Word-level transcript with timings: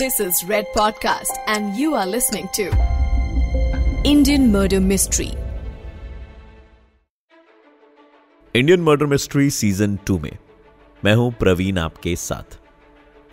This 0.00 0.16
is 0.20 0.38
Red 0.48 0.66
Podcast, 0.76 1.36
and 1.46 1.78
you 1.78 1.94
are 1.94 2.06
listening 2.06 2.48
to 2.52 2.64
Indian 4.04 4.42
Murder 4.52 4.80
Mystery. 4.80 5.28
Indian 8.54 8.80
murder 8.80 9.06
mystery 9.06 9.50
season 9.50 9.96
two 10.06 10.18
में 10.18 10.38
मैं 11.04 11.14
हूँ 11.14 11.32
प्रवीण 11.32 11.78
आपके 11.78 12.16
साथ। 12.16 12.58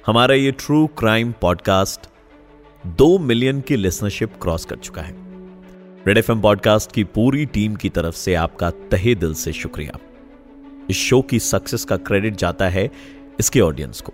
हमारा 0.06 0.36
ये 0.36 0.52
ट्रू 0.52 0.88
क्राइम 0.88 1.34
पॉडकास्ट 1.42 2.08
दो 2.88 3.18
मिलियन 3.20 3.62
की 3.62 3.76
लिसनरशिप 3.76 4.42
क्रॉस 4.42 4.66
कर 4.66 4.76
चुका 4.76 5.02
है। 5.02 5.16
रेड 6.08 6.18
एफ़ 6.18 6.32
पॉडकास्ट 6.32 6.92
की 6.92 7.04
पूरी 7.04 7.46
टीम 7.46 7.76
की 7.76 7.90
तरफ़ 7.90 8.16
से 8.16 8.36
आपका 8.36 8.70
तहे 8.70 9.16
दिल 9.16 9.34
से 9.34 9.54
शुक्रिया। 9.54 10.00
इस 10.90 10.98
शो 10.98 11.22
की 11.22 11.40
सक्सेस 11.40 11.86
का 11.86 11.98
क्रेडिट 11.98 12.36
जाता 12.36 12.70
है 12.70 12.90
इसके 13.40 13.60
ऑडियंस 13.60 14.02
को। 14.02 14.14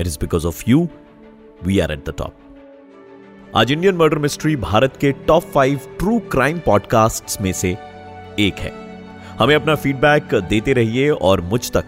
It 0.00 0.06
is 0.06 0.18
because 0.20 0.46
of 0.46 0.64
you 0.68 0.88
we 1.64 1.78
are 1.78 1.92
at 1.92 2.04
the 2.08 2.14
top 2.18 3.52
आज 3.56 3.70
इंडियन 3.72 3.94
मर्डर 3.94 4.18
मिस्ट्री 4.18 4.56
भारत 4.56 4.96
के 4.96 5.12
top 5.26 5.42
five 5.42 5.80
true 5.98 6.18
crime 6.18 6.58
podcast 6.58 7.40
में 7.40 7.52
से 7.52 7.70
एक 8.38 8.58
है। 8.58 8.72
हमें 9.38 9.54
अपना 9.54 9.74
फीडबैक 9.74 10.34
देते 10.48 10.72
रहिए 10.72 11.10
और 11.10 11.40
मुझ 11.40 11.70
तक 11.70 11.84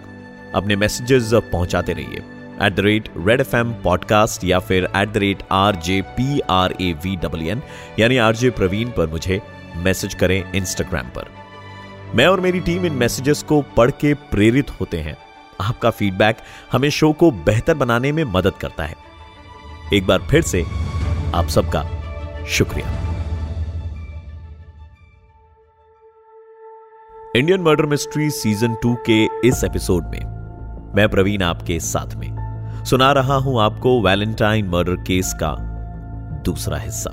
अपने 0.54 0.76
मैसेजेस 0.76 1.30
पहुंचाते 1.34 1.92
रहिए। 1.92 2.22
At 2.66 2.74
the 2.74 2.80
rate 2.80 3.08
red 3.26 3.40
F 3.40 3.56
M 3.56 3.72
podcast 3.74 4.44
या 4.44 4.58
फिर 4.58 4.88
at 4.96 5.08
the 5.08 5.16
rate 5.16 5.42
R 5.52 5.76
J 5.76 6.00
P 6.16 6.40
R 6.50 6.74
A 6.80 6.92
V 7.04 7.16
W 7.16 7.48
N 7.48 7.62
यानी 7.98 8.16
आर 8.16 8.36
जे 8.36 8.50
प्रवीण 8.50 8.90
पर 8.90 9.06
मुझे 9.06 9.40
मैसेज 9.76 10.14
करें 10.14 10.52
इंस्टाग्राम 10.52 11.08
पर। 11.08 11.26
मैं 12.14 12.26
और 12.26 12.40
मेरी 12.40 12.60
टीम 12.60 12.86
इन 12.86 12.92
मैसेजेस 12.92 13.42
को 13.42 13.60
पढ़ 13.76 13.90
के 13.90 14.14
प्रेरित 14.14 14.70
होते 14.70 15.00
हैं। 15.00 15.16
आपका 15.60 15.90
फीडबैक 15.90 16.36
हमें 16.72 16.88
शो 16.90 17.12
को 17.12 17.30
बेहतर 17.30 17.74
बनाने 17.74 18.12
में 18.12 18.24
मदद 18.24 18.52
करता 18.52 18.84
है। 18.84 18.94
एक 19.94 20.06
बार 20.06 20.18
फिर 20.20 20.42
से 20.42 20.62
आप 21.34 21.46
सबका 21.48 21.82
शुक्रिया। 22.46 22.88
Indian 27.36 27.60
murder 27.60 27.86
mystery 27.86 28.30
season 28.30 28.74
two 28.74 28.94
के 29.06 29.48
इस 29.48 29.64
एपिसोड 29.64 30.04
में 30.04 30.92
मैं 30.96 31.08
प्रवीण 31.08 31.42
आपके 31.42 31.78
साथ 31.80 32.14
में 32.16 32.84
सुना 32.84 33.10
रहा 33.12 33.36
हूँ 33.36 33.60
आपको 33.60 34.00
वैलेंटाइन 34.02 34.68
मर्डर 34.68 34.96
केस 34.96 35.32
का 35.34 35.54
दूसरा 36.44 36.78
हिस्सा। 36.78 37.10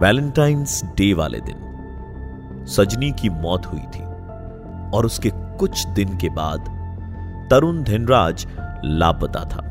वैलेंटाइंस 0.00 0.82
डे 0.96 1.12
वाले 1.12 1.40
दिन, 1.40 2.66
सजनी 2.66 3.10
की 3.12 3.28
मौत 3.28 3.66
हुई 3.66 3.86
थी 3.94 4.04
और 4.90 5.06
उसके 5.06 5.30
कुछ 5.58 5.86
दिन 5.86 6.16
के 6.16 6.28
बाद 6.28 6.68
तरुण 7.50 7.82
धिनराज 7.82 8.46
लापता 8.84 9.44
था। 9.44 9.66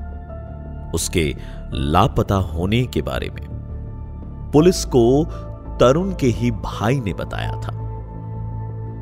उसके 0.93 1.35
लापता 1.73 2.35
होने 2.35 2.83
के 2.85 3.01
बारे 3.01 3.29
में। 3.29 3.47
पुलिस 4.53 4.85
को 4.85 5.25
तरुण 5.79 6.13
के 6.13 6.27
ही 6.27 6.51
भाई 6.51 6.99
ने 6.99 7.13
बताया 7.13 7.51
था। 7.51 7.77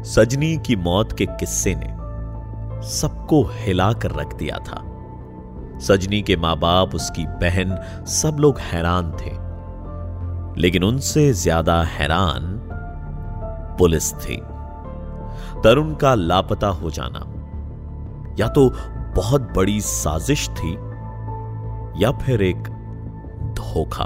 सजनी 0.04 0.58
की 0.58 0.76
मौत 0.76 1.12
के 1.12 1.26
किस्से 1.26 1.76
ने 1.76 1.96
सबको 2.88 3.44
हिलाकर 3.54 4.12
रख 4.12 4.36
दिया 4.36 4.58
था। 4.58 4.84
सजनी 5.80 6.22
के 6.22 6.36
माँ 6.36 6.58
बाप 6.60 6.96
उसकी 6.96 7.26
बहन 7.26 7.78
सब 8.08 8.38
लोग 8.40 8.60
हैरान 8.60 9.12
थे। 9.12 9.32
लेकिन 10.62 10.84
उनसे 10.84 11.34
ज़्यादा 11.34 11.82
हैरान 11.84 12.56
पुलिस 13.80 14.14
थी। 14.14 14.42
तरुण 15.64 15.94
का 15.94 16.16
लापता 16.16 16.68
हो 16.68 16.90
जाना 16.90 17.26
या 18.40 18.48
तो 18.48 18.70
बहुत 19.16 19.42
बड़ी 19.56 19.82
साजिश 19.82 20.50
थी 20.50 20.76
या 22.00 22.12
फिर 22.12 22.42
एक 22.42 22.58
धोखा। 23.58 24.04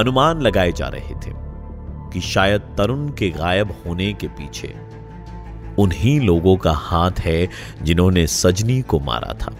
अनुमान 0.00 0.40
लगाए 0.40 0.72
जा 0.72 0.88
रहे 0.88 1.14
थे 1.14 1.32
कि 2.12 2.20
शायद 2.20 2.60
तरुण 2.60 3.08
के 3.08 3.30
गायब 3.30 3.82
होने 3.86 4.12
के 4.12 4.28
पीछे 4.28 4.74
उन्हीं 5.78 6.20
लोगों 6.20 6.56
का 6.56 6.72
हाथ 6.72 7.10
है 7.18 7.48
जिन्होंने 7.82 8.26
सजनी 8.26 8.82
को 8.82 9.00
मारा 9.00 9.34
था। 9.34 9.52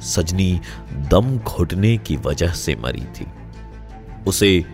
सजनी 0.00 0.60
दम 0.92 1.38
घुटने 1.38 1.96
की 1.96 2.16
वजह 2.16 2.48
से 2.48 2.74
मरी 2.74 3.04
थी। 3.04 3.26
उसे 4.26 4.64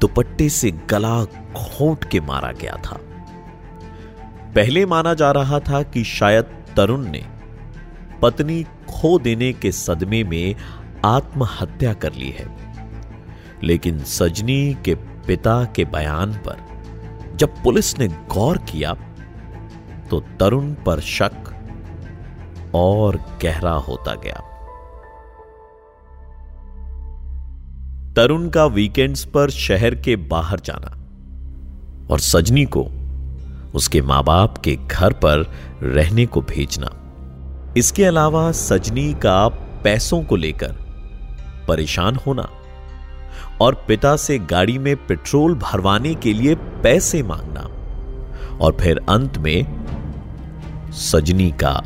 दुपट्टे 0.00 0.48
से 0.48 0.70
गला 0.70 1.24
घोंट 1.24 2.04
के 2.04 2.20
मारा 2.20 2.52
गया 2.52 2.76
था। 2.76 3.00
पहले 4.54 4.86
माना 4.86 5.14
जा 5.14 5.30
रहा 5.30 5.58
था 5.58 5.82
कि 5.82 6.04
शायद 6.04 6.44
तरुण 6.76 7.04
ने 7.04 7.39
पत्नी 8.22 8.62
खो 8.62 9.18
देने 9.18 9.52
के 9.52 9.72
सदमे 9.72 10.24
में 10.24 10.54
आत्महत्या 11.04 11.92
कर 11.94 12.12
ली 12.12 12.30
है। 12.30 12.48
लेकिन 13.62 13.98
सजनी 13.98 14.76
के 14.84 14.94
पिता 15.26 15.64
के 15.64 15.84
बयान 15.84 16.32
पर 16.32 17.36
जब 17.36 17.62
पुलिस 17.62 17.98
ने 17.98 18.08
गौर 18.08 18.58
किया 18.58 18.94
तो 20.10 20.20
तरुण 20.40 20.72
पर 20.86 21.00
शक 21.00 21.50
और 22.74 23.16
गहरा 23.42 23.72
होता 23.72 24.14
गया। 24.14 24.40
तरुण 28.16 28.48
का 28.48 28.64
वीकेंड्स 28.66 29.24
पर 29.24 29.50
शहर 29.50 29.94
के 29.94 30.16
बाहर 30.16 30.60
जाना 30.60 30.96
और 32.10 32.20
सजनी 32.20 32.64
को 32.64 32.82
उसके 33.74 34.02
माँ 34.02 34.24
बाप 34.24 34.58
के 34.58 34.76
घर 34.76 35.12
पर 35.12 35.50
रहने 35.82 36.26
को 36.26 36.40
भेजना। 36.40 36.96
इसके 37.76 38.04
अलावा 38.04 38.52
सजनी 38.52 39.14
का 39.14 39.48
पैसों 39.84 40.22
को 40.22 40.36
लेकर 40.36 40.72
परेशान 41.68 42.16
होना 42.16 42.48
और 43.60 43.84
पिता 43.88 44.16
से 44.16 44.38
गाड़ी 44.38 44.78
में 44.78 45.06
पेट्रोल 45.06 45.54
भरवाने 45.54 46.14
के 46.14 46.32
लिए 46.32 46.54
पैसे 46.54 47.22
मांगना 47.22 47.60
और 48.58 48.76
फिर 48.80 49.00
अंत 49.08 49.38
में 49.38 49.66
सजनी 50.92 51.50
का 51.50 51.82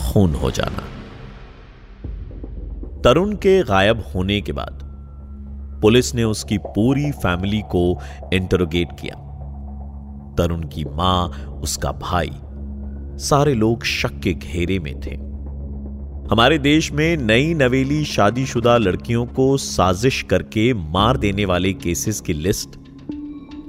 खून 0.00 0.34
हो 0.34 0.50
जाना। 0.50 0.82
तरुण 3.00 3.32
के 3.32 3.62
गायब 3.62 4.04
होने 4.14 4.40
के 4.40 4.52
बाद 4.52 4.80
पुलिस 5.82 6.14
ने 6.14 6.24
उसकी 6.24 6.58
पूरी 6.58 7.10
फैमिली 7.12 7.60
को 7.60 8.00
इंटरोगेट 8.32 8.88
किया। 9.00 9.16
तरुण 10.38 10.62
की 10.62 10.84
माँ, 10.84 11.28
उसका 11.62 11.92
भाई 11.92 12.32
सारे 13.18 13.54
लोग 13.54 13.84
शक 13.84 14.20
के 14.20 14.32
घेरे 14.32 14.78
में 14.78 15.00
थे। 15.00 15.14
हमारे 16.30 16.58
देश 16.58 16.92
में 16.92 17.16
नई 17.16 17.54
नवेली 17.54 18.04
शादीशुदा 18.04 18.76
लड़कियों 18.76 19.26
को 19.26 19.56
साजिश 19.56 20.22
करके 20.22 20.74
मार 20.74 21.16
देने 21.16 21.44
वाले 21.44 21.72
केसेस 21.72 22.20
की 22.20 22.32
लिस्ट 22.32 22.68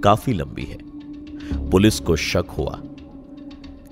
काफ़ी 0.03 0.33
लंबी 0.33 0.63
है। 0.63 0.77
पुलिस 1.69 1.99
को 1.99 2.15
शक 2.15 2.45
हुआ 2.57 2.79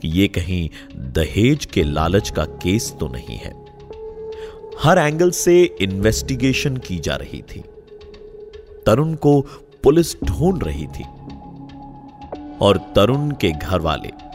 कि 0.01 0.21
यह 0.21 0.27
कहीं 0.27 0.69
दहेज 0.95 1.65
के 1.65 1.83
लालच 1.83 2.29
का 2.29 2.45
केस 2.45 2.95
तो 2.99 3.07
नहीं 3.07 3.37
है। 3.37 3.65
हर 4.79 4.97
एंगल 4.97 5.31
से 5.31 5.63
इन्वेस्टिगेशन 5.81 6.77
की 6.77 6.97
जा 6.97 7.15
रही 7.15 7.41
थी। 7.41 7.63
तरुण 8.85 9.13
को 9.13 9.41
पुलिस 9.83 10.23
ढूंढ 10.23 10.63
रही 10.63 10.87
थी। 10.87 11.03
और 12.61 12.77
तरुण 12.95 13.31
के 13.31 13.51
घर 13.51 13.79
वाले 13.79 14.32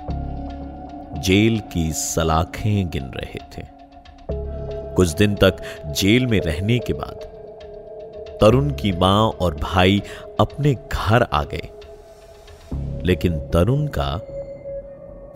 जेल 1.20 1.60
की 1.60 1.92
सलाखें 1.92 2.90
गिन 2.90 3.04
रहे 3.04 3.40
थे। 3.52 3.66
कुछ 4.94 5.08
दिन 5.08 5.34
तक 5.34 5.56
जेल 5.86 6.26
में 6.26 6.40
रहने 6.40 6.78
के 6.78 6.92
बाद 6.92 7.38
तरुण 8.40 8.70
की 8.70 8.92
माँ 8.92 9.28
और 9.30 9.54
भाई 9.54 10.02
अपने 10.40 10.74
घर 10.92 11.22
आ 11.22 11.44
गए। 11.44 11.68
लेकिन 13.04 13.38
तरुण 13.38 13.86
का 13.86 14.18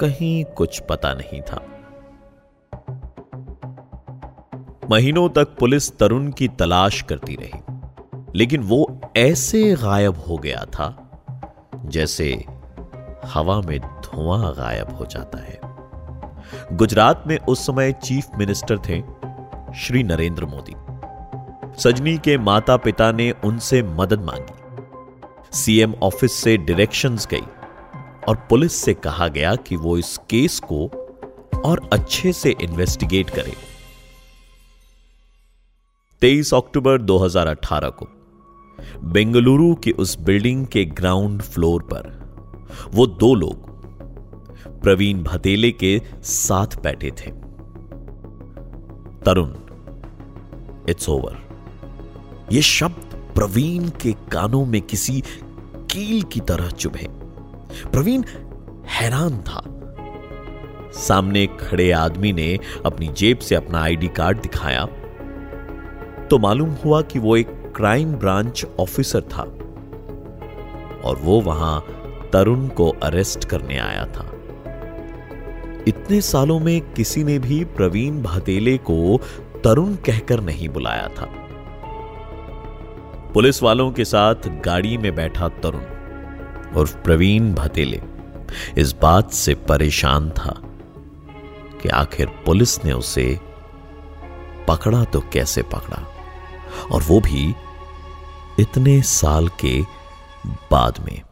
कहीं 0.01 0.45
कुछ 0.45 0.81
पता 0.81 1.15
नहीं 1.15 1.41
था। 1.43 1.63
महीनों 4.91 5.29
तक 5.29 5.49
पुलिस 5.59 5.99
तरुण 5.99 6.31
की 6.31 6.49
तलाश 6.49 7.03
करती 7.03 7.37
रही, 7.41 7.61
लेकिन 8.35 8.61
वो 8.61 9.01
ऐसे 9.17 9.75
गायब 9.75 10.17
हो 10.19 10.37
गया 10.37 10.65
था 10.65 10.89
जैसे 11.85 12.45
हवा 13.25 13.61
में 13.61 13.81
धुआँ 13.81 14.55
गायब 14.55 14.97
हो 14.97 15.07
जाता 15.07 15.39
है। 15.39 15.62
गुजरात 16.73 17.25
में 17.27 17.39
उस 17.39 17.67
समय 17.67 17.93
चीफ 17.93 18.29
मिनिस्टर 18.39 18.79
थे 18.79 19.03
श्री 19.79 20.03
नरेंद्र 20.03 20.45
मोदी। 20.47 20.75
सजनी 21.83 22.19
के 22.19 22.39
माता 22.39 22.77
पिता 22.77 23.13
ने 23.13 23.31
उनसे 23.31 23.83
मदद 23.83 24.21
मांगी। 24.21 24.55
सीएम 25.57 25.95
ऑफ़िस 25.95 26.33
से 26.33 26.57
डायरेक्शंस 26.57 27.27
गई 27.27 27.43
और 28.29 28.37
पुलिस 28.37 28.73
से 28.73 28.95
कहा 28.95 29.29
गया 29.29 29.55
कि 29.55 29.77
वो 29.77 29.99
इस 29.99 30.17
केस 30.31 30.61
को 30.61 30.87
और 31.65 31.91
अच्छे 31.93 32.33
से 32.33 32.55
इन्वेस्टिगेट 32.61 33.31
करे। 33.31 33.53
23 36.21 36.55
अक्टूबर 36.55 36.99
2018 36.99 37.89
को 37.89 38.09
बेंगलुरु 39.05 39.75
की 39.75 39.91
उस 39.91 40.19
बिल्डिंग 40.19 40.67
के 40.67 40.85
ग्राउंड 40.85 41.43
फ्लोर 41.43 41.83
पर 41.83 42.23
वो 42.95 43.07
दो 43.07 43.35
लोग 43.35 43.72
प्रवीण 44.83 45.23
भतेले 45.23 45.71
के 45.71 46.03
साथ 46.23 46.83
बैठे 46.83 47.11
थे। 47.11 47.31
तरुण 49.25 49.51
इट्स 50.89 51.09
ओवर 51.09 51.43
ये 52.53 52.63
शब्द 52.63 53.33
प्रवीण 53.35 53.89
के 53.89 54.13
कानों 54.13 54.67
में 54.67 54.83
किसी 54.83 55.23
कील 55.75 56.23
की 56.23 56.41
तरह 56.41 56.69
चुभे। 56.71 57.07
प्रवीण 57.89 58.23
हैरान 58.87 59.39
था। 59.39 59.65
सामने 60.93 61.47
खड़े 61.47 61.93
आदमी 61.93 62.33
ने 62.33 62.59
अपनी 62.87 63.09
जेब 63.09 63.39
से 63.39 63.55
अपना 63.55 63.83
आईडी 63.83 64.09
कार्ड 64.09 64.39
दिखाया। 64.39 64.87
तो 66.27 66.39
मालूम 66.39 66.71
हुआ 66.71 67.03
कि 67.03 67.19
वो 67.19 67.37
एक 67.37 67.73
क्राइम 67.77 68.13
ब्रांच 68.13 68.67
ऑफिसर 68.81 69.21
था। 69.21 69.43
और 71.05 71.17
वो 71.17 71.41
वहाँ 71.41 71.87
तरुण 72.33 72.69
को 72.69 72.89
अरेस्ट 72.89 73.45
करने 73.45 73.79
आया 73.79 74.07
था। 74.07 74.33
इतने 75.89 76.21
सालों 76.21 76.61
में 76.61 76.93
किसी 76.93 77.25
ने 77.25 77.39
भी 77.39 77.65
प्रवीण 77.65 78.23
भातेले 78.23 78.79
को 78.79 79.21
तरुण 79.65 79.95
कहकर 79.95 80.41
नहीं 80.41 80.69
बुलाया 80.69 81.09
था। 81.09 81.27
पुलिस 83.35 83.63
वालों 83.63 83.93
के 83.93 84.05
साथ 84.05 84.35
गाड़ी 84.65 84.99
में 84.99 85.15
बैठा 85.15 85.49
तरुण 85.49 85.83
और 86.77 87.01
प्रवीण 87.05 87.55
भतेले 87.55 88.01
इस 88.79 88.95
बात 89.03 89.33
से 89.33 89.55
परेशान 89.55 90.31
था 90.31 90.63
कि 91.83 91.89
आखिर 91.89 92.27
पुलिस 92.27 92.85
ने 92.85 92.93
उसे 92.93 93.41
पकड़ा 94.69 95.05
तो 95.05 95.21
कैसे 95.21 95.63
पकड़ा? 95.63 96.07
और 96.93 97.03
वो 97.03 97.21
भी 97.21 97.55
इतने 98.61 99.03
साल 99.03 99.49
के 99.49 99.83
बाद 100.47 100.95
में। 101.05 101.23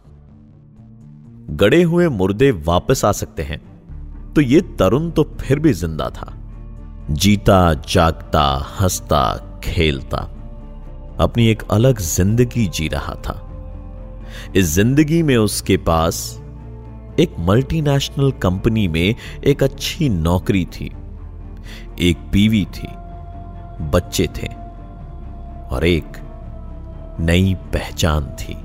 गड़े 1.56 1.82
हुए 1.82 2.08
मुर्दे 2.08 2.50
वापस 2.50 3.04
आ 3.04 3.12
सकते 3.12 3.42
हैं। 3.42 3.69
तो 4.34 4.40
ये 4.40 4.60
तरुण 4.78 5.10
तो 5.10 5.22
फिर 5.40 5.58
भी 5.58 5.72
ज़िंदा 5.72 6.08
था। 6.10 6.32
जीता, 7.10 7.74
जागता, 7.88 8.42
हंसता, 8.80 9.22
खेलता, 9.64 10.18
अपनी 11.20 11.46
एक 11.48 11.62
अलग 11.70 11.98
ज़िंदगी 11.98 12.66
जी 12.68 12.88
रहा 12.88 13.14
था। 13.26 13.34
इस 14.56 14.66
ज़िंदगी 14.66 15.22
में 15.22 15.36
उसके 15.36 15.76
पास 15.76 16.20
एक 17.20 17.34
मल्टीनेशनल 17.38 18.30
कंपनी 18.32 18.86
में 18.88 19.14
एक 19.44 19.62
अच्छी 19.62 20.08
नौकरी 20.08 20.64
थी, 20.64 20.90
एक 22.00 22.18
बीवी 22.32 22.64
थी, 22.74 22.88
बच्चे 23.90 24.28
थे 24.36 24.48
और 25.74 25.84
एक 25.86 26.16
नई 27.20 27.54
पहचान 27.72 28.26
थी। 28.36 28.56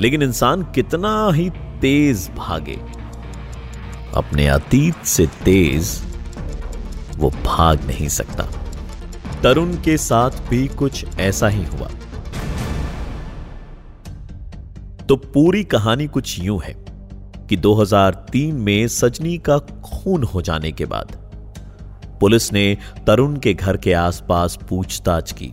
लेकिन 0.00 0.22
इंसान 0.22 0.62
कितना 0.74 1.30
ही 1.34 1.48
तेज 1.80 2.30
भागे 2.36 2.78
अपने 4.14 4.46
अतीत 4.48 5.04
से 5.04 5.26
तेज 5.26 6.02
वो 7.16 7.30
भाग 7.30 7.84
नहीं 7.86 8.08
सकता। 8.08 8.44
तरुण 9.42 9.72
के 9.74 9.96
साथ 9.96 10.30
भी 10.30 10.68
कुछ 10.68 11.18
ऐसा 11.18 11.48
ही 11.48 11.64
हुआ। 11.64 11.88
तो 15.08 15.16
पूरी 15.16 15.64
कहानी 15.64 16.06
कुछ 16.06 16.38
यूँ 16.40 16.60
है 16.62 16.74
कि 17.48 17.56
2003 17.56 18.52
में 18.52 18.88
सजनी 18.88 19.38
का 19.38 19.58
खून 19.58 20.22
हो 20.22 20.42
जाने 20.42 20.72
के 20.72 20.84
बाद 20.84 21.16
पुलिस 22.20 22.52
ने 22.52 22.78
तरुण 23.06 23.36
के 23.36 23.54
घर 23.54 23.76
के 23.76 23.92
आसपास 23.92 24.58
पूछताछ 24.68 25.32
की। 25.32 25.52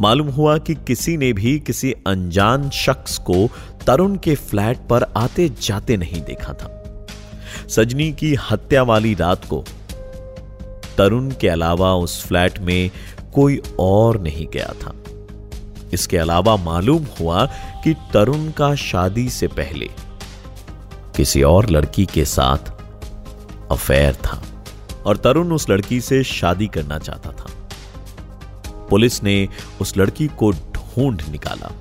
मालूम 0.00 0.28
हुआ 0.28 0.58
कि 0.58 0.74
किसी 0.74 1.16
ने 1.16 1.32
भी 1.32 1.58
किसी 1.58 1.92
अनजान 1.92 2.70
शख्स 2.70 3.18
को 3.18 3.48
तरुण 3.86 4.16
के 4.16 4.34
फ्लैट 4.34 4.78
पर 4.78 5.02
आते 5.16 5.48
जाते 5.48 5.96
नहीं 5.96 6.22
देखा 6.22 6.52
था। 6.52 6.81
सजनी 7.68 8.12
की 8.12 8.34
हत्या 8.34 8.82
वाली 8.82 9.14
रात 9.14 9.44
को, 9.44 9.64
तरुण 10.98 11.30
के 11.30 11.48
अलावा 11.48 11.94
उस 11.94 12.26
फ्लैट 12.26 12.58
में 12.58 12.90
कोई 13.34 13.62
और 13.78 14.20
नहीं 14.20 14.46
गया 14.46 14.74
था। 14.82 14.94
इसके 15.92 16.18
अलावा 16.18 16.56
मालूम 16.56 17.06
हुआ 17.20 17.46
कि 17.84 17.94
तरुण 17.94 18.50
का 18.50 18.74
शादी 18.74 19.30
से 19.30 19.46
पहले 19.46 19.88
किसी 21.16 21.42
और 21.42 21.70
लड़की 21.70 22.06
के 22.06 22.24
साथ 22.24 22.72
अफेयर 23.72 24.14
था 24.14 24.42
और 25.06 25.16
तरुण 25.16 25.52
उस 25.52 25.70
लड़की 25.70 26.00
से 26.00 26.24
शादी 26.24 26.66
करना 26.66 26.98
चाहता 26.98 27.30
था। 27.30 27.46
पुलिस 28.90 29.22
ने 29.22 29.48
उस 29.80 29.96
लड़की 29.96 30.26
को 30.26 30.52
ढूंढ 30.52 31.22
निकाला। 31.30 31.72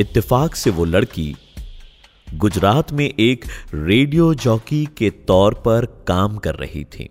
इत्तेफाक 0.00 0.54
से 0.54 0.70
वो 0.70 0.84
लड़की 0.84 1.36
गुजरात 2.34 2.92
में 2.92 3.14
एक 3.20 3.44
रेडियो 3.74 4.34
जॉकी 4.34 4.88
के 4.96 5.10
तौर 5.10 5.54
पर 5.54 6.04
काम 6.08 6.36
कर 6.36 6.54
रही 6.54 6.84
थी। 6.84 7.08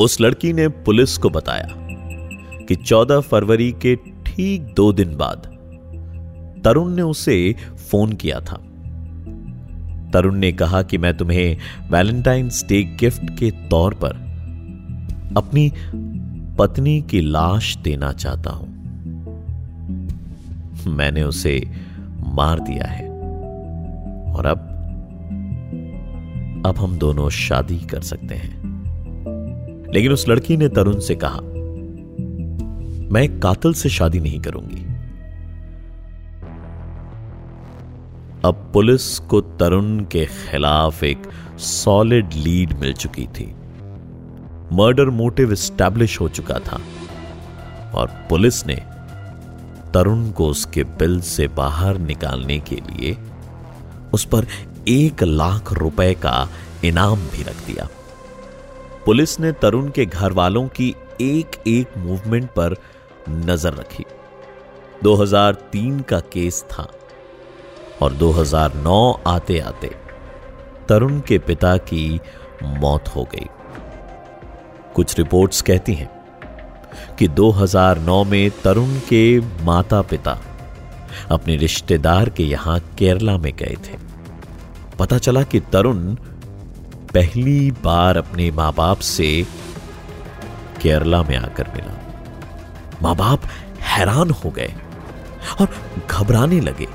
उस 0.00 0.20
लड़की 0.20 0.52
ने 0.52 0.68
पुलिस 0.68 1.18
को 1.18 1.30
बताया 1.30 1.68
कि 2.66 2.74
14 2.74 3.20
फरवरी 3.20 3.72
के 3.72 3.96
ठीक 3.96 4.62
दो 4.62 4.92
दिन 4.92 5.16
बाद 5.16 5.36
तरुण 6.64 6.94
ने 6.94 7.02
उसे 7.02 7.54
फ़ोन 7.90 8.12
किया 8.12 8.40
था। 8.40 8.56
तरुण 10.10 10.34
ने 10.34 10.52
कहा 10.52 10.82
कि 10.82 10.98
मैं 10.98 11.16
तुम्हें 11.16 11.56
वैलेंटाइंस 11.90 12.64
डे 12.68 12.82
गिफ्ट 12.82 13.38
के 13.38 13.50
तौर 13.50 13.94
पर 13.94 14.12
अपनी 15.36 15.72
पत्नी 16.58 17.02
की 17.02 17.20
लाश 17.20 17.76
देना 17.76 18.12
चाहता 18.12 18.50
हूँ। 18.50 18.68
मैंने 20.86 21.22
उसे 21.22 21.70
मार 22.20 22.60
दिया 22.60 22.86
है। 22.86 23.11
और 24.32 24.46
अब 24.46 24.68
अब 26.66 26.78
हम 26.78 26.98
दोनों 26.98 27.30
शादी 27.30 27.78
कर 27.78 28.00
सकते 28.00 28.34
हैं। 28.34 28.72
लेकिन 29.94 30.12
उस 30.12 30.28
लड़की 30.28 30.56
ने 30.56 30.68
तरुण 30.68 30.98
से 30.98 31.14
कहा, 31.14 31.40
मैं 33.12 33.40
कातिल 33.40 33.72
से 33.72 33.88
शादी 33.88 34.20
नहीं 34.20 34.40
करूँगी। 34.40 34.86
अब 38.44 38.70
पुलिस 38.72 39.18
को 39.18 39.40
तरुण 39.40 40.00
के 40.00 40.26
खिलाफ 40.26 41.04
एक 41.04 41.22
सॉलिड 41.58 42.26
लीड 42.34 42.72
मिल 42.72 42.92
चुकी 42.92 43.26
थी। 43.26 43.54
मर्डर 44.72 45.10
मोटिव 45.10 45.54
स्टैब्लिश 45.54 46.20
हो 46.20 46.28
चुका 46.28 46.54
था। 46.54 46.80
और 47.94 48.06
पुलिस 48.06 48.66
ने 48.66 48.76
तरुण 49.94 50.30
को 50.30 50.48
उसके 50.48 50.84
बिल 50.84 51.20
से 51.20 51.48
बाहर 51.48 51.98
निकालने 51.98 52.58
के 52.58 52.76
लिए 52.76 53.16
उस 54.14 54.24
पर 54.24 54.46
एक 54.88 55.22
लाख 55.22 55.72
रुपए 55.72 56.14
का 56.14 56.48
इनाम 56.84 57.16
भी 57.16 57.42
रख 57.42 57.66
दिया। 57.66 57.88
पुलिस 59.06 59.40
ने 59.40 59.52
तरुण 59.52 59.88
के 59.90 60.06
घर 60.06 60.32
वालों 60.32 60.68
की 60.68 60.94
एक 61.20 61.62
एक 61.66 61.96
मूवमेंट 61.98 62.50
पर 62.50 62.76
नज़र 63.28 63.74
रखी। 63.74 64.04
2003 65.02 66.00
का 66.02 66.20
केस 66.20 66.62
था 66.62 66.86
और 68.02 68.12
2009 68.12 69.20
आते 69.26 69.58
आते 69.58 69.90
तरुण 70.88 71.20
के 71.20 71.38
पिता 71.38 71.76
की 71.76 72.20
मौत 72.62 73.08
हो 73.08 73.24
गई। 73.24 73.46
कुछ 74.94 75.18
रिपोर्ट्स 75.18 75.62
कहती 75.62 75.94
हैं 75.94 76.10
कि 77.18 77.28
2009 77.28 78.24
में 78.24 78.50
तरुण 78.64 78.94
के 79.08 79.40
माता 79.64 80.02
पिता 80.02 80.38
अपने 81.30 81.56
रिश्तेदार 81.56 82.28
के 82.28 82.42
यहाँ 82.42 82.78
केरला 82.98 83.36
में 83.38 83.52
गए 83.56 83.76
थे। 83.86 83.98
पता 84.98 85.18
चला 85.18 85.42
कि 85.42 85.60
तरुण 85.60 86.14
पहली 87.14 87.70
बार 87.70 88.16
अपने 88.16 88.50
माँ 88.50 88.72
बाप 88.72 88.98
से 88.98 89.46
केरला 90.82 91.22
में 91.22 91.36
आकर 91.36 91.68
मिला। 91.68 91.98
माँ 93.02 93.16
बाप 93.16 93.44
हैरान 93.80 94.30
हो 94.30 94.50
गए 94.50 94.74
और 95.60 95.68
घबराने 96.10 96.60
लगे। 96.60 96.88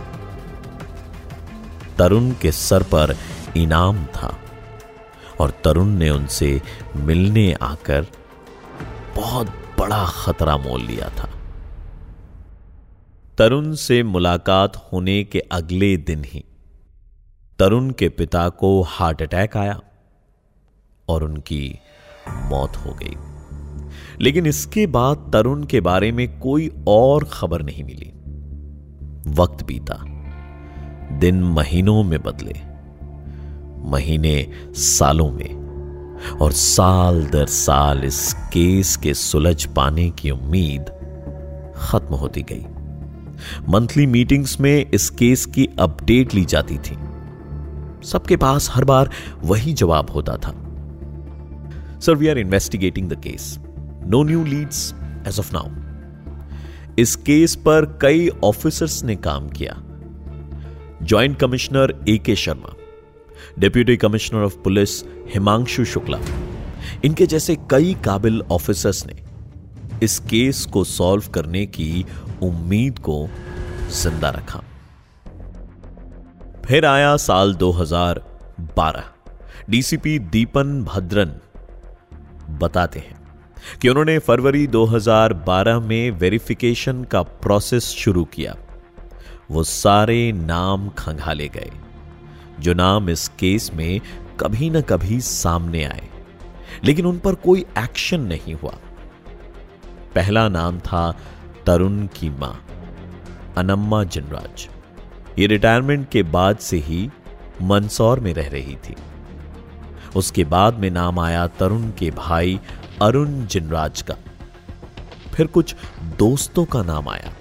तरुण 1.98 2.32
के 2.32 2.52
सर 2.52 2.84
पर 2.84 3.16
इनाम 3.58 4.06
था 4.06 4.40
और 5.40 5.50
तरुण 5.64 5.88
ने 5.88 6.10
उनसे 6.10 6.62
मिलने 6.96 7.52
आकर 7.62 8.06
बहुत 9.16 9.48
बड़ा 9.80 10.06
खतरा 10.06 10.58
मोल 10.58 10.82
लिया 10.82 11.10
था। 11.10 11.30
तरुण 13.38 13.72
से 13.72 14.04
मुलाकात 14.04 14.90
होने 14.94 15.24
के 15.24 15.40
अगले 15.40 15.98
दिन 15.98 16.24
ही 16.26 16.46
तरुण 17.60 17.90
के 17.90 18.10
पिता 18.10 18.50
को 18.50 18.82
हार्ट 18.82 19.22
अटैक 19.22 19.58
आया 19.58 19.82
और 21.10 21.24
उनकी 21.24 21.80
मौत 22.30 22.76
हो 22.76 22.98
गई। 23.04 23.16
लेकिन 24.22 24.46
इसके 24.46 24.88
बाद 24.88 25.30
तरुण 25.34 25.64
के 25.64 25.82
बारे 25.82 26.12
में 26.12 26.40
कोई 26.40 26.72
और 26.88 27.24
खबर 27.24 27.62
नहीं 27.62 27.84
मिली। 27.84 28.14
वक्त 29.32 29.64
बीता। 29.64 30.04
दिन 31.20 31.44
महीनों 31.44 32.04
में 32.04 32.24
बदले। 32.24 32.56
महीने 33.90 34.52
सालों 34.66 35.32
में। 35.32 35.68
और 36.42 36.52
साल 36.52 37.26
दर 37.26 37.46
साल 37.46 38.04
इस 38.04 38.34
केस 38.34 38.98
के 38.98 39.14
सुलझ 39.14 39.66
पाने 39.66 40.10
की 40.10 40.32
उम्मीद 40.32 40.86
खत्म 41.76 42.16
होती 42.16 42.42
गई। 42.42 42.66
मंथली 43.70 44.06
मीटिंग्स 44.06 44.60
में 44.60 44.86
इस 44.94 45.10
केस 45.10 45.46
की 45.46 45.68
अपडेट 45.80 46.34
ली 46.34 46.46
जाती 46.46 46.78
थी। 46.78 46.98
सबके 48.04 48.38
पास 48.38 48.70
हर 48.72 48.86
बार 48.86 49.10
वही 49.44 49.74
जवाब 49.74 50.10
होता 50.10 50.38
था। 50.38 50.54
Sir 52.00 52.16
we 52.16 52.28
are 52.28 52.38
investigating 52.38 53.10
the 53.10 53.22
case 53.24 53.58
no 54.08 54.24
new 54.24 54.44
leads 54.46 54.94
as 55.28 55.40
of 55.40 55.52
now 55.54 55.70
इस 57.00 57.16
केस 57.16 57.56
पर 57.56 57.86
कई 58.02 58.30
ऑफिसर्स 58.44 59.04
ने 59.04 59.16
काम 59.16 59.50
किया। 59.50 59.84
Joint 61.04 61.38
commissioner 61.40 61.94
A 62.10 62.18
K 62.18 62.36
Sharma 62.36 62.74
deputy 63.60 63.98
commissioner 63.98 64.40
of 64.40 64.58
police 64.58 65.04
Himanshu 65.34 65.86
Shukla 65.86 66.20
इनके 67.06 67.26
जैसे 67.26 67.56
कई 67.70 67.96
काबिल 68.06 68.42
ऑफिसर्स 68.52 69.06
ने 69.08 69.14
इस 70.04 70.20
केस 70.20 70.66
को 70.66 70.84
सॉल्व 70.84 71.24
करने 71.34 71.66
की 71.66 72.06
उम्मीद 72.44 73.00
को 73.00 73.18
ज़िंदा 73.94 74.30
रखा। 74.30 74.64
फिर 76.66 76.86
आया 76.86 77.16
साल 77.18 77.54
2012 77.56 79.04
डीसीपी 79.70 80.18
दीपन 80.30 80.84
भद्रन 80.84 81.32
बताते 82.60 83.00
हैं 83.00 83.16
कि 83.82 83.90
उन्होंने 83.90 84.18
फरवरी 84.20 84.68
2012 84.68 85.80
में 85.80 86.12
वेरिफिकेशन 86.12 87.04
का 87.04 87.22
प्रोसेस 87.22 87.84
शुरू 87.96 88.24
किया। 88.26 88.56
वो 89.52 89.64
सारे 89.64 90.32
नाम 90.32 90.90
खंगाले 90.90 91.48
गए, 91.48 91.72
जो 92.60 92.74
नाम 92.74 93.10
इस 93.10 93.28
केस 93.40 93.72
में 93.74 94.00
कभी 94.40 94.70
ना 94.70 94.82
कभी 94.82 95.20
सामने 95.22 95.84
आए, 95.84 96.10
लेकिन 96.84 97.06
उन 97.06 97.20
पर 97.20 97.36
कोई 97.36 97.66
एक्शन 97.78 98.22
नहीं 98.24 98.54
हुआ। 98.54 98.74
पहला 100.16 100.48
नाम 100.50 100.80
था 100.80 101.04
तरुण 101.68 102.08
की 102.08 102.30
माँ, 102.30 102.68
अनम्मा 103.58 104.04
जिनराज। 104.04 104.70
ये 105.40 105.48
रिटायरमेंट 105.48 106.10
के 106.10 106.24
बाद 106.24 106.58
से 106.58 106.78
ही 106.78 107.10
मंदसौर 107.62 108.20
में 108.20 108.34
रह 108.34 108.50
रही 108.50 108.76
थी। 108.76 108.96
उसके 110.16 110.44
बाद 110.44 110.74
में 110.74 110.90
नाम 110.90 111.20
आया 111.20 111.48
तरुण 111.48 111.92
के 111.92 112.12
भाई 112.12 112.60
अरुण 113.02 113.46
जिनराज 113.46 114.02
का। 114.02 114.16
फिर 115.34 115.48
कुछ 115.48 115.76
दोस्तों 116.04 116.66
का 116.66 116.82
नाम 116.82 117.10
आया। 117.10 117.34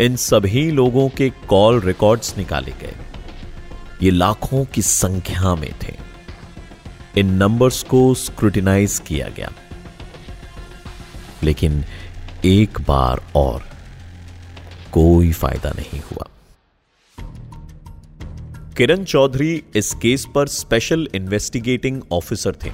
इन 0.00 0.16
सभी 0.16 0.70
लोगों 0.70 1.08
के 1.08 1.30
कॉल 1.30 1.80
रिकॉर्ड्स 1.80 2.38
निकाले 2.38 2.72
गए। 2.72 2.96
ये 4.02 4.10
लाखों 4.10 4.64
की 4.64 4.82
संख्या 4.82 5.54
में 5.54 5.72
थे। 5.82 5.94
इन 7.16 7.34
नंबर्स 7.34 7.82
को 7.82 8.14
स्क्रूटिनाइज 8.14 9.02
किया 9.06 9.28
गया। 9.28 9.52
लेकिन 11.42 11.84
एक 12.44 12.80
बार 12.80 13.20
और 13.36 13.62
कोई 14.92 15.32
फ़ायदा 15.32 15.70
नहीं 15.70 16.00
हुआ। 16.00 16.26
किरण 18.76 19.04
चौधरी 19.04 19.62
इस 19.76 19.92
केस 19.94 20.26
पर 20.34 20.48
स्पेशल 20.48 21.08
इन्वेस्टिगेटिंग 21.14 22.00
ऑफिसर 22.12 22.56
थे। 22.64 22.70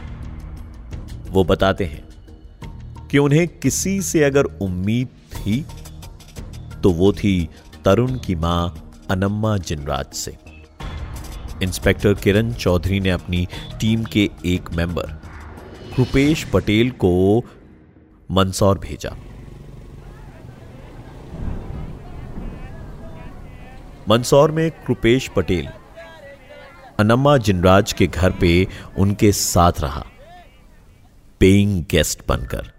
वो 1.30 1.44
बताते 1.44 1.84
हैं 1.84 3.08
कि 3.08 3.18
उन्हें 3.18 3.46
किसी 3.48 4.00
से 4.02 4.24
अगर 4.24 4.44
उम्मीद 4.44 5.08
थी 5.32 5.60
तो 6.82 6.90
वो 6.92 7.12
थी 7.12 7.48
तरुण 7.84 8.18
की 8.18 8.34
माँ 8.36 8.92
अनम्मा 9.10 9.56
जिनराज 9.58 10.12
से। 10.14 10.36
इंस्पेक्टर 11.62 12.14
किरण 12.14 12.52
चौधरी 12.52 13.00
ने 13.00 13.10
अपनी 13.10 13.46
टीम 13.80 14.04
के 14.04 14.30
एक 14.46 14.72
मेंबर, 14.72 15.20
रुपेश 15.98 16.44
पटेल 16.44 16.90
को 16.90 17.44
मंदसौर 18.30 18.78
भेजा। 18.78 19.16
मंदसौर 24.08 24.50
में 24.50 24.70
कृपेश 24.70 25.28
पटेल। 25.28 25.68
अनम्मा 27.00 27.36
जिनराज 27.36 27.92
के 27.92 28.06
घर 28.06 28.30
पे 28.30 28.68
उनके 28.98 29.32
साथ 29.32 29.72
रहा। 29.80 30.04
पेइंग 31.40 31.84
गेस्ट 31.90 32.20
बनकर। 32.28 32.72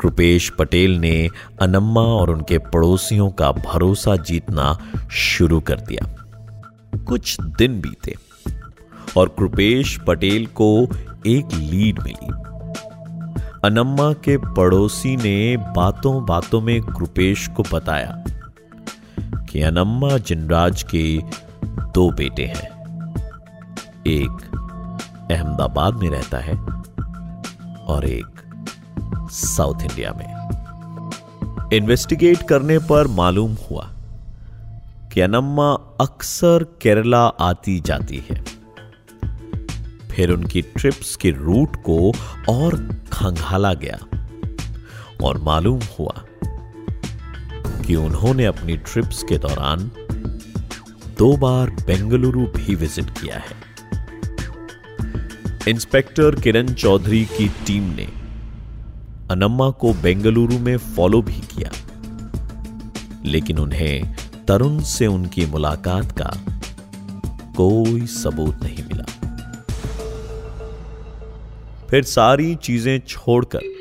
कृपेश 0.00 0.50
पटेल 0.50 0.98
ने 0.98 1.28
अनम्मा 1.62 2.00
और 2.00 2.30
उनके 2.30 2.58
पड़ोसियों 2.58 3.30
का 3.30 3.52
भरोसा 3.52 4.16
जीतना 4.16 4.78
शुरू 5.12 5.60
कर 5.60 5.80
दिया। 5.80 6.14
कुछ 6.98 7.40
दिन 7.40 7.80
बीते 7.80 8.14
और 9.16 9.28
कृपेश 9.28 10.00
पटेल 10.06 10.46
को 10.46 10.88
एक 11.26 11.48
लीड 11.54 12.00
मिली। 12.02 12.32
अनम्मा 13.64 14.12
के 14.12 14.38
पड़ोसी 14.38 15.16
ने 15.16 15.56
बातों 15.56 16.26
बातों 16.26 16.60
में 16.60 16.82
कृपेश 16.82 17.48
को 17.48 17.64
बताया। 17.72 18.24
कि 19.48 19.62
अनम्मा 19.62 20.18
जिनराज 20.18 20.82
के 20.82 21.18
दो 21.64 22.10
बेटे 22.10 22.44
हैं। 22.44 22.78
एक 24.06 24.50
अहमदाबाद 25.30 25.94
में 25.94 26.10
रहता 26.10 26.38
है 26.38 26.54
और 27.84 28.04
एक 28.04 28.26
साउथ 29.30 29.82
इंडिया 29.82 30.12
में। 30.12 30.38
इन्वेस्टिगेट 31.72 32.42
करने 32.48 32.78
पर 32.78 33.06
मालूम 33.06 33.56
हुआ 33.70 33.88
कि 35.12 35.20
अनम्मा 35.20 35.72
अक्सर 36.00 36.64
केरला 36.82 37.26
आती 37.26 37.80
जाती 37.80 38.24
है। 38.30 38.44
फिर 40.10 40.30
उनकी 40.30 40.62
ट्रिप्स 40.62 41.16
के 41.16 41.30
रूट 41.30 41.76
को 41.76 42.12
और 42.48 42.76
खंगाला 43.12 43.74
गया 43.74 43.98
और 45.24 45.38
मालूम 45.38 45.80
हुआ 45.98 46.14
कि 47.88 47.94
उन्होंने 47.96 48.44
अपनी 48.44 48.76
ट्रिप्स 48.76 49.22
के 49.22 49.38
दौरान 49.38 49.90
दो 51.18 51.36
बार 51.36 51.70
बेंगलुरु 51.70 52.40
भी 52.40 52.74
विज़िट 52.74 53.10
किया 53.10 53.38
है। 53.38 53.56
इंस्पेक्टर 55.68 56.40
किरण 56.40 56.74
चौधरी 56.74 57.24
की 57.24 57.48
टीम 57.48 57.82
ने 57.82 58.08
अनम्मा 59.30 59.70
को 59.70 59.94
बेंगलुरु 59.94 60.58
में 60.58 60.76
फॉलो 60.76 61.22
भी 61.22 61.40
किया। 61.40 61.70
लेकिन 63.24 63.58
उन्हें 63.58 64.16
तरुण 64.48 64.80
से 64.80 65.06
उनकी 65.06 65.46
मुलाकात 65.46 66.12
का 66.12 66.30
कोई 67.56 68.06
सबूत 68.06 68.62
नहीं 68.62 68.84
मिला। 68.84 69.04
फिर 71.90 72.02
सारी 72.02 72.54
चीज़ें 72.54 73.00
छोड़कर 73.08 73.77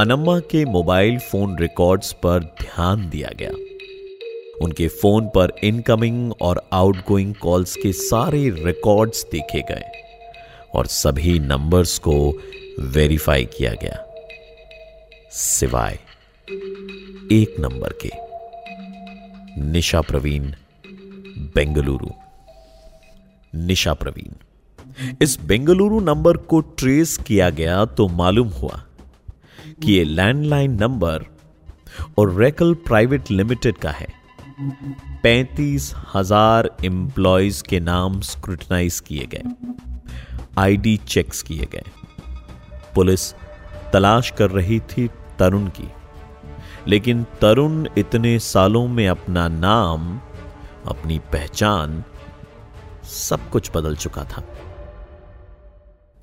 अनम्मा 0.00 0.38
के 0.40 0.64
मोबाइल 0.64 1.18
फ़ोन 1.18 1.58
रिकॉर्ड्स 1.58 2.12
पर 2.12 2.38
ध्यान 2.40 3.08
दिया 3.10 3.30
गया। 3.36 3.50
उनके 4.62 4.88
फ़ोन 4.88 5.26
पर 5.26 5.52
इनकमिंग 5.64 6.32
और 6.40 6.68
आउटगोइंग 6.72 7.34
कॉल्स 7.34 7.76
के 7.76 7.92
सारे 7.92 8.48
रिकॉर्ड्स 8.50 9.24
देखे 9.32 9.60
गए 9.60 9.84
और 10.74 10.86
सभी 10.86 11.38
नंबर्स 11.38 11.98
को 11.98 12.14
वेरीफाई 12.80 13.44
किया 13.44 13.72
गया। 13.72 14.04
सिवाय 15.32 15.98
एक 17.32 17.60
नंबर 17.60 17.94
के। 18.04 18.10
निशा 19.62 20.00
प्रवीण, 20.00 20.52
बेंगलुरु। 21.54 22.08
निशा 23.54 23.94
प्रवीण, 23.94 24.32
इस 25.22 25.38
बेंगलुरु 25.40 26.00
नंबर 26.00 26.36
को 26.36 26.60
ट्रेस 26.60 27.16
किया 27.16 27.50
गया 27.50 27.84
तो 27.84 28.08
मालूम 28.08 28.48
हुआ 28.48 28.82
कि 29.82 29.92
यह 29.92 30.04
लैंडलाइन 30.04 30.72
नंबर 30.80 31.24
और 32.18 32.34
रेकल 32.34 32.74
प्राइवेट 32.74 33.30
लिमिटेड 33.30 33.76
का 33.76 33.90
है। 33.90 34.08
पैंतीस 35.22 35.94
हज़ार 36.14 36.70
एम्प्लॉयज़ 36.84 37.62
के 37.64 37.80
नाम 37.80 38.20
स्क्रूटनाइज 38.20 39.00
किए 39.00 39.26
गए। 39.26 39.42
आईडी 40.58 40.96
चेक्स 40.96 41.42
किए 41.42 41.68
गए। 41.72 41.84
पुलिस 42.94 43.34
तलाश 43.92 44.30
कर 44.30 44.50
रही 44.50 44.80
थी 44.80 45.10
तरुण 45.38 45.66
की। 45.66 45.88
लेकिन 46.88 47.26
तरुण 47.40 47.88
इतने 47.98 48.38
सालों 48.38 48.88
में 48.88 49.08
अपना 49.08 49.48
नाम, 49.48 50.20
अपनी 50.86 51.18
पहचान, 51.18 52.04
सब 53.04 53.50
कुछ 53.50 53.70
बदल 53.76 53.96
चुका 53.96 54.24
था। 54.24 54.42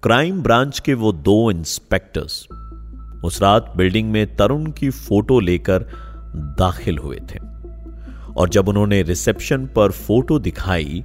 क्राइम 0.03 0.41
ब्रांच 0.41 0.79
के 0.79 0.93
वो 0.93 1.11
दो 1.11 1.51
इंस्पेक्टर्स 1.51 2.47
उस 3.23 3.41
रात 3.41 3.73
बिल्डिंग 3.77 4.11
में 4.11 4.35
तरुण 4.35 4.71
की 4.71 4.89
फ़ोटो 4.89 5.39
लेकर 5.39 5.85
दाखिल 6.59 6.97
हुए 6.97 7.19
थे। 7.31 7.39
और 8.37 8.49
जब 8.49 8.67
उन्होंने 8.69 9.01
रिसेप्शन 9.01 9.65
पर 9.65 9.91
फ़ोटो 9.91 10.39
दिखाई 10.39 11.03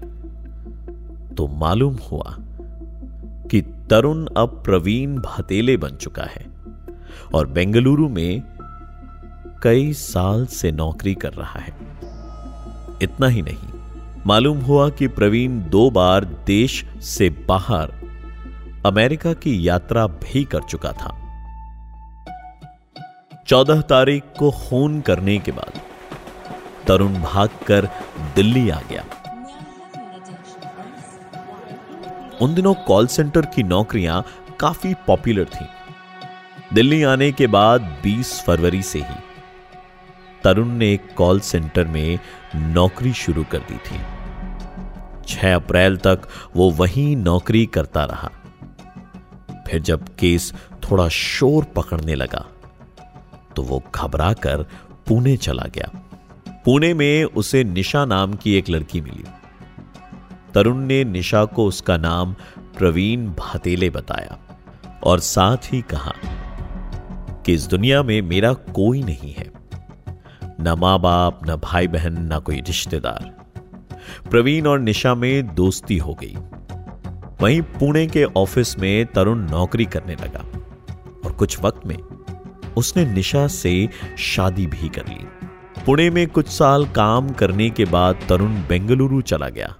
तो 1.37 1.47
मालूम 1.49 1.95
हुआ 2.12 2.37
कि 3.50 3.61
तरुण 3.90 4.26
अब 4.37 4.62
प्रवीण 4.64 5.16
भातेले 5.19 5.76
बन 5.76 5.97
चुका 5.97 6.23
है 6.23 6.47
और 7.35 7.47
बेंगलुरु 7.47 8.09
में 8.09 8.42
कई 9.62 9.92
साल 9.92 10.47
से 10.47 10.73
नौकरी 10.73 11.14
कर 11.14 11.33
रहा 11.33 11.61
है। 11.61 11.75
इतना 13.02 13.26
ही 13.26 13.42
नहीं, 13.42 13.69
मालूम 14.26 14.59
हुआ 14.59 14.88
कि 14.88 15.09
प्रवीण 15.09 15.61
दो 15.71 15.90
बार 15.90 16.25
देश 16.47 16.85
से 17.00 17.31
बाहर 17.49 17.92
अमेरिका 18.87 19.33
की 19.33 19.69
यात्रा 19.69 20.07
भी 20.07 20.45
कर 20.45 20.62
चुका 20.62 20.92
था। 20.92 21.22
चौदह 23.52 23.80
तारीख 23.80 24.23
को 24.38 24.50
खून 24.50 25.00
करने 25.00 25.38
के 25.38 25.52
बाद 25.52 25.80
तरुण 26.87 27.14
भागकर 27.14 27.88
दिल्ली 28.37 28.71
आ 28.71 28.78
गया। 28.90 29.04
उन 32.40 32.54
दिनों 32.54 32.75
कॉल 32.75 33.06
सेंटर 33.06 33.47
की 33.47 33.62
नौकरियाँ 33.62 34.25
काफ़ी 34.61 34.94
पॉपुलर 34.94 35.44
थीं। 35.44 35.66
दिल्ली 36.75 37.02
आने 37.02 37.32
के 37.32 37.47
बाद 37.47 37.80
20 38.02 38.32
फरवरी 38.42 38.82
से 38.82 38.99
ही 38.99 39.16
तरुण 40.44 40.68
ने 40.68 40.92
एक 40.92 41.14
कॉल 41.14 41.40
सेंटर 41.40 41.85
में 41.85 42.18
नौकरी 42.56 43.12
शुरू 43.12 43.44
कर 43.44 43.59
दी 43.59 43.76
थी। 43.76 44.00
6 45.25 45.54
अप्रैल 45.54 45.97
तक 45.97 46.28
वो 46.56 46.71
वहीं 46.71 47.16
नौकरी 47.16 47.66
करता 47.66 48.04
रहा। 48.04 48.30
फिर 49.68 49.80
जब 49.80 50.09
केस 50.09 50.52
थोड़ा 50.90 51.09
शोर 51.09 51.64
पकड़ने 51.64 52.14
लगा 52.14 52.44
तो 53.56 53.62
वो 53.62 53.82
घबरा 53.94 54.32
कर 54.32 54.62
पुणे 55.06 55.37
चला 55.37 55.62
गया। 55.62 55.90
पुणे 56.64 56.94
में 56.94 57.25
उसे 57.25 57.64
निशा 57.64 58.04
नाम 58.04 58.35
की 58.35 58.54
एक 58.54 58.71
लड़की 58.71 59.00
मिली। 59.00 59.25
तरुण 60.54 60.76
ने 60.76 61.04
निशा 61.04 61.44
को 61.44 61.66
उसका 61.66 61.97
नाम 61.97 62.35
प्रवीण 62.78 63.26
भातेले 63.26 63.90
बताया 63.90 64.38
और 65.04 65.21
साथ 65.21 65.56
ही 65.56 65.82
कहा 65.82 66.12
कि 67.47 67.54
इस 67.54 67.66
दुनिया 67.66 68.02
में 68.02 68.23
मेरा 68.23 68.52
कोई 68.52 69.02
नहीं 69.02 69.35
है। 69.35 69.52
न 70.61 70.75
माँ 70.78 71.00
बाप 71.00 71.40
न 71.49 71.56
भाई 71.56 71.88
बहन 71.88 72.32
न 72.32 72.38
कोई 72.38 72.61
रिश्तेदार। 72.61 73.42
प्रवीण 74.30 74.66
और 74.66 74.80
निशा 74.80 75.14
में 75.14 75.54
दोस्ती 75.54 75.99
हो 75.99 76.14
गई। 76.14 76.37
वहीं 77.40 77.62
पुणे 77.62 78.06
के 78.06 78.25
ऑफ़िस 78.25 78.78
में 78.78 79.06
तरुण 79.06 79.38
नौकरी 79.50 79.85
करने 79.85 80.14
लगा 80.14 80.44
और 81.25 81.32
कुछ 81.32 81.61
वक्त 81.61 81.87
में 81.87 81.97
उसने 82.76 83.05
निशा 83.05 83.47
से 83.47 83.88
शादी 84.19 84.67
भी 84.67 84.88
कर 84.88 85.09
ली। 85.09 85.26
पुणे 85.87 86.09
में 86.11 86.26
कुछ 86.26 86.49
साल 86.49 86.87
काम 86.87 87.29
करने 87.31 87.69
के 87.71 87.85
बाद 87.85 88.19
तरुण 88.29 88.55
बेंगलुरु 88.69 89.21
चला 89.21 89.49
गया 89.49 89.75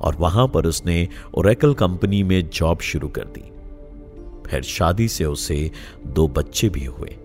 और 0.00 0.16
वहाँ 0.16 0.46
पर 0.48 0.66
उसने 0.66 1.08
ओरेकल 1.34 1.74
कंपनी 1.74 2.22
में 2.22 2.50
जॉब 2.50 2.80
शुरू 2.80 3.08
कर 3.08 3.24
दी। 3.28 3.50
फिर 4.46 4.62
शादी 4.62 5.08
से 5.08 5.24
उसे 5.24 5.70
दो 6.06 6.26
बच्चे 6.28 6.68
भी 6.68 6.84
हुए। 6.84 7.16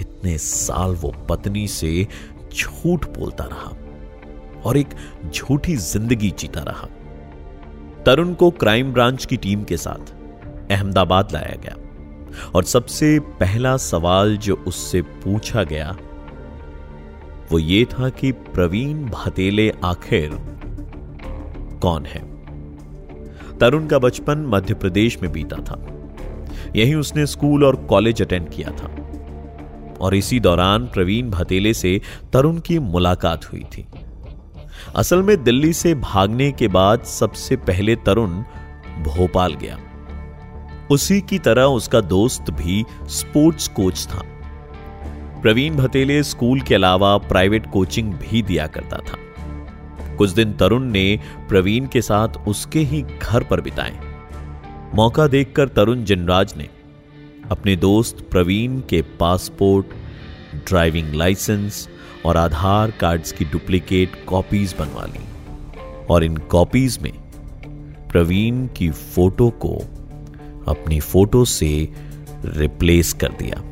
इतने 0.00 0.36
साल 0.38 0.94
वो 0.94 1.14
पत्नी 1.28 1.66
से 1.68 2.06
झूठ 2.54 3.06
बोलता 3.08 3.44
रहा 3.44 3.72
और 4.62 4.76
एक 4.76 4.94
झूठी 5.34 5.76
ज़िंदगी 5.76 6.30
जीता 6.30 6.60
रहा। 6.60 6.88
तरुण 8.06 8.34
को 8.34 8.50
क्राइम 8.50 8.92
ब्रांच 8.92 9.24
की 9.24 9.36
टीम 9.36 9.64
के 9.64 9.76
साथ 9.76 10.14
अहमदाबाद 10.70 11.32
लाया 11.32 11.56
गया। 11.62 11.76
और 12.54 12.64
सबसे 12.64 13.18
पहला 13.18 13.76
सवाल 13.76 14.36
जो 14.36 14.54
उससे 14.54 15.02
पूछा 15.02 15.62
गया, 15.62 15.96
वो 17.52 17.58
ये 17.58 17.84
था 17.84 18.08
कि 18.08 18.32
प्रवीण 18.32 19.04
भतेले 19.04 19.72
आखिर 19.84 20.30
कौन 21.82 22.06
है? 22.06 22.36
तरुण 23.58 23.86
का 23.86 23.98
बचपन 23.98 24.38
मध्य 24.38 24.74
प्रदेश 24.74 25.22
में 25.22 25.32
बीता 25.32 25.56
था। 25.56 25.86
यहीं 26.76 26.94
उसने 26.94 27.26
स्कूल 27.26 27.64
और 27.64 27.76
कॉलेज 27.76 28.22
अटेंड 28.22 28.48
किया 28.48 28.70
था। 28.70 29.02
और 30.00 30.14
इसी 30.14 30.40
दौरान 30.40 30.86
प्रवीण 30.86 31.30
भतेले 31.30 31.74
से 31.74 32.00
तरुण 32.32 32.58
की 32.58 32.78
मुलाकात 32.78 33.52
हुई 33.52 33.60
थी। 33.60 33.86
असल 34.96 35.22
में 35.22 35.44
दिल्ली 35.44 35.72
से 35.72 35.94
भागने 35.94 36.52
के 36.52 36.68
बाद 36.68 37.02
सबसे 37.02 37.56
पहले 37.56 37.96
तरुण 37.96 38.30
भोपाल 39.02 39.54
गया। 39.54 39.78
उसी 40.90 41.20
की 41.20 41.38
तरह 41.38 41.62
उसका 41.62 42.00
दोस्त 42.00 42.50
भी 42.50 42.84
स्पोर्ट्स 43.08 43.68
कोच 43.68 44.06
था। 44.06 44.22
प्रवीण 45.42 45.76
भतेले 45.76 46.22
स्कूल 46.22 46.60
के 46.60 46.74
अलावा 46.74 47.16
प्राइवेट 47.18 47.70
कोचिंग 47.70 48.12
भी 48.12 48.42
दिया 48.42 48.66
करता 48.66 48.98
था। 48.98 49.18
कुछ 50.16 50.30
दिन 50.30 50.52
तरुण 50.52 50.84
ने 50.84 51.20
प्रवीण 51.48 51.86
के 51.86 52.02
साथ 52.02 52.28
उसके 52.48 52.78
ही 52.78 53.02
घर 53.02 53.44
पर 53.44 53.60
बिताए। 53.60 53.98
मौका 54.94 55.26
देखकर 55.26 55.68
तरुण 55.68 56.04
जिनराज 56.04 56.54
ने 56.56 56.68
अपने 57.50 57.76
दोस्त 57.76 58.26
प्रवीण 58.30 58.80
के 58.80 59.02
पासपोर्ट, 59.02 59.86
ड्राइविंग 60.68 61.14
लाइसेंस 61.14 61.88
और 62.26 62.36
आधार 62.36 62.90
कार्ड्स 62.90 63.32
की 63.32 63.44
डुप्लीकेट 63.44 64.24
कॉपीज 64.24 64.74
बनवा 64.78 65.04
ली 65.06 65.24
और 66.10 66.24
इन 66.24 66.36
कॉपीज 66.36 66.98
में 67.02 67.12
प्रवीण 68.08 68.66
की 68.66 68.90
फ़ोटो 68.90 69.50
को 69.50 69.78
अपनी 70.68 71.00
फ़ोटो 71.00 71.44
से 71.44 71.94
रिप्लेस 72.44 73.12
कर 73.12 73.32
दिया। 73.32 73.62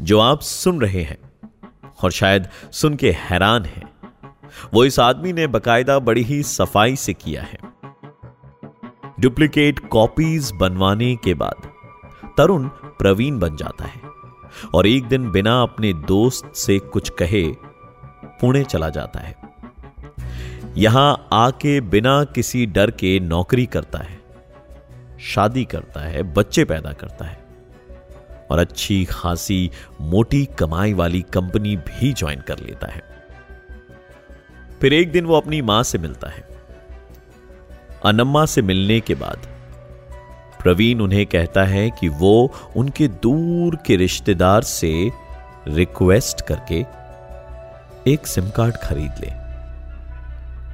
जो 0.00 0.20
आप 0.20 0.40
सुन 0.40 0.80
रहे 0.80 1.02
हैं, 1.02 1.18
और 2.04 2.10
शायद 2.10 2.48
सुन 2.72 2.94
के 2.94 3.10
हैरान 3.10 3.64
हैं, 3.64 3.88
वो 4.74 4.84
इस 4.84 4.98
आदमी 5.00 5.32
ने 5.32 5.46
बकायदा 5.46 5.98
बड़ी 5.98 6.22
ही 6.22 6.42
सफ़ाई 6.42 6.96
से 6.96 7.12
किया 7.14 7.42
है। 7.42 7.58
डुप्लीकेट 9.20 9.78
कॉपीज 9.88 10.50
बनवाने 10.54 11.16
के 11.16 11.34
बाद 11.34 11.68
तरुण 12.38 12.68
प्रवीण 12.98 13.38
बन 13.38 13.56
जाता 13.56 13.84
है, 13.84 14.00
और 14.74 14.86
एक 14.86 15.04
दिन 15.04 15.30
बिना 15.30 15.62
अपने 15.62 15.92
दोस्त 15.92 16.52
से 16.54 16.78
कुछ 16.78 17.08
कहे, 17.08 17.44
पुणे 18.40 18.64
चला 18.64 18.88
जाता 18.88 19.20
है। 19.20 19.36
यहाँ 20.76 21.28
आके 21.32 21.80
बिना 21.80 22.24
किसी 22.24 22.66
डर 22.66 22.90
के 22.90 23.20
नौकरी 23.20 23.66
करता 23.66 23.98
है। 23.98 24.15
शादी 25.20 25.64
करता 25.64 26.00
है, 26.00 26.22
बच्चे 26.22 26.64
पैदा 26.64 26.92
करता 26.92 27.24
है। 27.24 27.46
और 28.50 28.58
अच्छी 28.58 29.04
खासी 29.04 29.70
मोटी 30.00 30.46
कमाई 30.46 30.92
वाली 30.92 31.22
कंपनी 31.22 31.76
भी 31.76 32.12
ज्वाइन 32.12 32.40
कर 32.40 32.58
लेता 32.58 32.92
है। 32.92 33.02
फिर 34.80 34.92
एक 34.92 35.12
दिन 35.12 35.24
वो 35.24 35.36
अपनी 35.36 35.62
माँ 35.62 35.82
से 35.82 35.98
मिलता 35.98 36.28
है। 36.28 36.48
अनम्मा 38.04 38.46
से 38.46 38.62
मिलने 38.62 39.00
के 39.00 39.14
बाद 39.14 39.38
प्रवीण 40.62 41.00
उन्हें 41.00 41.26
कहता 41.26 41.64
है 41.64 41.90
कि 41.90 42.08
वो 42.08 42.54
उनके 42.76 43.08
दूर 43.08 43.78
के 43.86 43.96
रिश्तेदार 43.96 44.62
से 44.62 45.10
रिक्वेस्ट 45.68 46.40
करके 46.40 46.84
एक 48.12 48.26
सिम 48.26 48.50
कार्ड 48.50 48.76
खरीद 48.76 49.12
ले। 49.20 49.30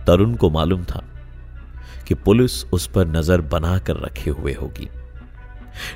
तरुण 0.06 0.34
को 0.34 0.50
मालूम 0.50 0.84
था 0.84 1.04
कि 2.08 2.14
पुलिस 2.14 2.64
उस 2.64 2.86
पर 2.86 3.06
नज़र 3.06 3.40
बनाकर 3.40 3.96
रखे 3.96 4.30
हुए 4.30 4.52
होगी। 4.52 4.88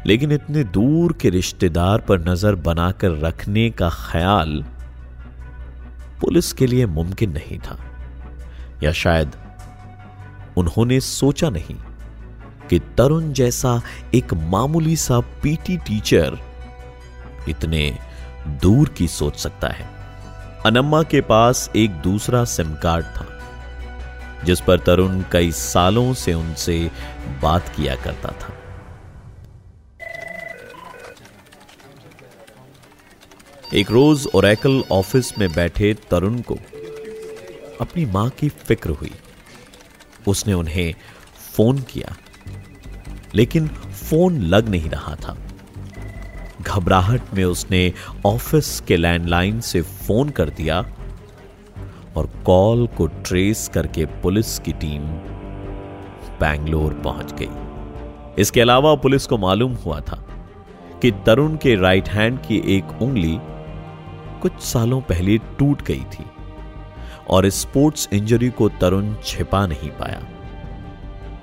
लेकिन 0.07 0.33
इतने 0.33 0.65
दूर 0.65 1.13
के 1.13 1.31
रिश्तेदार 1.31 2.01
पर 2.01 2.21
नज़र 2.21 2.55
बनाकर 2.55 3.11
रखने 3.11 3.71
का 3.71 3.89
ख्याल 3.89 4.65
पुलिस 6.21 6.53
के 6.53 6.67
लिए 6.67 6.87
मुमकिन 6.87 7.31
नहीं 7.31 7.59
था। 7.59 7.79
या 8.83 8.93
शायद 8.93 9.33
उन्होंने 10.57 11.01
सोचा 11.01 11.51
नहीं 11.51 11.77
कि 12.71 12.79
तरुण 12.79 13.33
जैसा 13.33 13.83
एक 14.15 14.35
मामूली 14.35 14.97
सा 14.97 15.21
पीटी 15.21 15.77
टीचर 15.77 16.39
इतने 17.49 17.99
दूर 18.49 18.89
की 18.89 19.09
सोच 19.09 19.37
सकता 19.37 19.69
है। 19.69 19.89
अनम्मा 20.67 21.03
के 21.03 21.21
पास 21.21 21.71
एक 21.77 21.91
दूसरा 21.91 22.45
सिम 22.45 22.75
कार्ड 22.75 23.05
था। 23.05 23.36
जिस 24.45 24.61
पर 24.61 24.79
तरुण 24.79 25.23
कई 25.33 25.51
सालों 25.53 26.13
से 26.15 26.35
उनसे 26.35 26.79
बात 27.43 27.69
किया 27.69 27.97
करता 27.97 28.29
था। 28.33 28.55
एक 33.75 33.91
रोज 33.91 34.27
ओरेकल 34.35 34.83
ऑफ़िस 34.93 35.39
में 35.39 35.49
बैठे 35.53 35.93
तरुण 36.11 36.41
को 36.41 36.55
अपनी 37.81 38.05
माँ 38.05 38.29
की 38.31 38.49
फ़िक्र 38.49 38.91
हुई। 38.91 39.13
उसने 40.29 40.53
उन्हें 40.53 40.95
फ़ोन 41.53 41.79
किया, 41.83 42.17
लेकिन 43.35 43.69
फ़ोन 43.69 44.39
लग 44.41 44.69
नहीं 44.69 44.91
रहा 44.91 45.15
था। 45.17 45.37
घबराहट 46.63 47.35
में 47.35 47.45
उसने 47.45 47.93
ऑफ़िस 48.27 48.81
के 48.81 48.97
लैंडलाइन 48.97 49.61
से 49.61 49.83
फ़ोन 49.83 50.31
कर 50.31 50.51
दिया 50.51 50.81
और 52.17 52.27
कॉल 52.47 52.87
को 52.87 53.07
ट्रेस 53.07 53.69
करके 53.75 54.05
पुलिस 54.23 54.59
की 54.59 54.73
टीम 54.73 55.03
बैंगलोर 56.41 56.95
पहुँच 56.95 57.33
गई। 57.33 57.49
इसके 58.39 58.61
अलावा 58.61 58.95
पुलिस 58.95 59.27
को 59.27 59.39
मालूम 59.39 59.75
हुआ 59.75 60.01
था 60.01 60.23
कि 61.03 61.11
तरुण 61.27 61.57
के 61.57 61.75
राइट 61.75 62.09
हैंड 62.09 62.39
की 62.39 62.63
एक 62.77 63.03
उंगली 63.03 63.39
कुछ 64.43 64.61
सालों 64.63 65.01
पहले 65.01 65.39
टूट 65.59 65.83
गई 65.83 66.05
थी 66.13 66.25
और 67.31 67.49
स्पोर्ट्स 67.49 68.09
इंजरी 68.13 68.51
को 68.51 68.69
तरुण 68.81 69.15
छिपा 69.25 69.67
नहीं 69.67 69.91
पाया। 69.91 70.21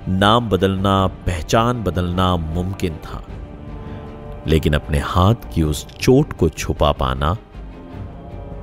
नाम 0.08 0.48
बदलना, 0.48 1.06
पहचान 1.06 1.82
बदलना 1.82 2.36
मुमकिन 2.36 2.96
था, 2.96 3.22
लेकिन 4.46 4.72
अपने 4.72 4.98
हाथ 4.98 5.52
की 5.54 5.62
उस 5.62 5.86
चोट 5.86 6.32
को 6.32 6.48
छुपा 6.48 6.92
पाना 6.92 7.36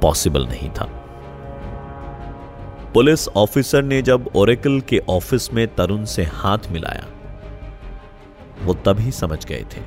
पॉसिबल 0.02 0.48
नहीं 0.48 0.70
था। 0.70 0.90
पुलिस 2.94 3.28
ऑफिसर 3.28 3.84
ने 3.84 4.02
जब 4.02 4.30
ओरेकल 4.36 4.80
के 4.82 4.98
ऑफ़िस 5.10 5.52
में 5.54 5.68
तरुण 5.76 6.04
से 6.06 6.24
हाथ 6.24 6.72
मिलाया, 6.72 7.06
वो 8.64 8.74
तभी 8.86 9.12
समझ 9.12 9.46
गए 9.46 9.64
थे 9.74 9.82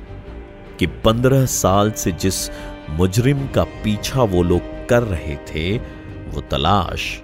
कि 0.79 0.87
पंद्रह 1.03 1.45
साल 1.45 1.91
से 1.91 2.11
जिस 2.11 2.49
मुजरिम 2.89 3.47
का 3.47 3.63
पीछा 3.83 4.23
वो 4.23 4.43
लोग 4.43 4.87
कर 4.87 5.03
रहे 5.03 5.35
थे, 5.45 5.77
वो 5.77 6.41
तलाश 6.41 7.21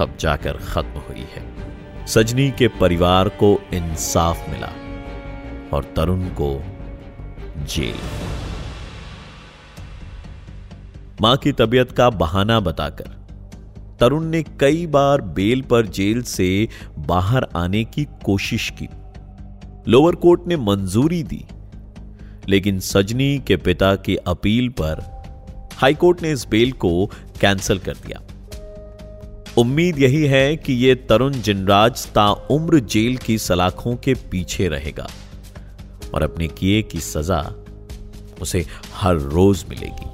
अब 0.00 0.16
जाकर 0.20 0.56
खत्म 0.64 1.00
हुई 1.08 1.26
है। 1.32 2.06
सजनी 2.06 2.50
के 2.50 2.68
परिवार 2.80 3.28
को 3.28 3.58
इंसाफ 3.72 4.48
मिला 4.48 4.72
और 5.72 5.92
तरुण 5.96 6.24
को 6.40 6.50
जेल। 7.66 8.00
माँ 11.20 11.36
की 11.36 11.52
तबीयत 11.52 11.92
का 11.92 12.10
बहाना 12.10 12.60
बताकर 12.60 13.17
तरुण 14.00 14.24
ने 14.24 14.42
कई 14.60 14.86
बार 14.86 15.20
बेल 15.20 15.62
पर 15.62 15.86
जेल 15.86 16.22
से 16.22 16.68
बाहर 16.98 17.46
आने 17.56 17.84
की 17.84 18.06
कोशिश 18.24 18.70
की। 18.72 18.88
लोअर 19.88 20.14
कोर्ट 20.14 20.46
ने 20.46 20.56
मंजूरी 20.56 21.22
दी, 21.22 21.44
लेकिन 22.48 22.80
सजनी 22.80 23.38
के 23.38 23.56
पिता 23.56 23.94
की 23.96 24.16
अपील 24.16 24.68
पर 24.80 25.02
हाईकोर्ट 25.74 26.22
ने 26.22 26.32
इस 26.32 26.46
बेल 26.48 26.72
को 26.72 27.06
कैंसिल 27.40 27.78
कर 27.78 27.94
दिया। 28.06 28.20
उम्मीद 29.58 29.98
यही 29.98 30.24
है 30.26 30.56
कि 30.56 30.72
यह 30.72 31.06
तरुण 31.08 31.32
जिनराज 31.32 32.06
ताउम्र 32.06 32.80
जेल 32.80 33.16
की 33.16 33.38
सलाखों 33.38 33.94
के 33.96 34.14
पीछे 34.30 34.68
रहेगा 34.68 35.08
और 36.14 36.22
अपने 36.22 36.48
किए 36.48 36.82
की 36.82 37.00
सजा 37.00 37.40
उसे 38.42 38.64
हर 38.94 39.16
रोज 39.16 39.64
मिलेगी। 39.68 40.07